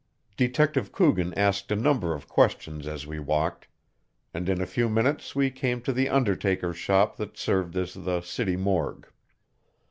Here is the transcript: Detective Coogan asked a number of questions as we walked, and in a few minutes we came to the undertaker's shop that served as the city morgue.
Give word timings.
Detective 0.35 0.91
Coogan 0.91 1.31
asked 1.35 1.71
a 1.71 1.75
number 1.75 2.15
of 2.15 2.27
questions 2.27 2.87
as 2.87 3.05
we 3.05 3.19
walked, 3.19 3.67
and 4.33 4.49
in 4.49 4.59
a 4.59 4.65
few 4.65 4.89
minutes 4.89 5.35
we 5.35 5.51
came 5.51 5.79
to 5.83 5.93
the 5.93 6.09
undertaker's 6.09 6.77
shop 6.77 7.17
that 7.17 7.37
served 7.37 7.77
as 7.77 7.93
the 7.93 8.21
city 8.21 8.57
morgue. 8.57 9.05